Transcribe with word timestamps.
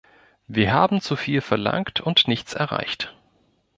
Wir 0.47 0.73
haben 0.73 0.99
zu 0.99 1.15
viel 1.15 1.41
verlangt 1.41 1.99
und 2.01 2.27
nichts 2.27 2.55
erreicht. 2.55 3.13